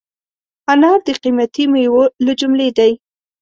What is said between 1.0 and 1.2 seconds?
د